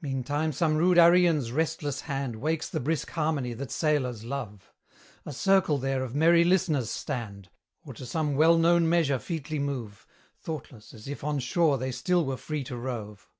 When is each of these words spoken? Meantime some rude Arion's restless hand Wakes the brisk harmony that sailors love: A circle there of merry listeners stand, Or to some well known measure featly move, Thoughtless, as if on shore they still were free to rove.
Meantime 0.00 0.50
some 0.52 0.76
rude 0.76 0.98
Arion's 0.98 1.52
restless 1.52 2.00
hand 2.00 2.34
Wakes 2.34 2.68
the 2.68 2.80
brisk 2.80 3.08
harmony 3.10 3.52
that 3.52 3.70
sailors 3.70 4.24
love: 4.24 4.72
A 5.24 5.32
circle 5.32 5.78
there 5.78 6.02
of 6.02 6.12
merry 6.12 6.42
listeners 6.42 6.90
stand, 6.90 7.50
Or 7.84 7.94
to 7.94 8.04
some 8.04 8.34
well 8.34 8.58
known 8.58 8.88
measure 8.88 9.20
featly 9.20 9.60
move, 9.60 10.04
Thoughtless, 10.40 10.92
as 10.92 11.06
if 11.06 11.22
on 11.22 11.38
shore 11.38 11.78
they 11.78 11.92
still 11.92 12.24
were 12.26 12.36
free 12.36 12.64
to 12.64 12.76
rove. 12.76 13.30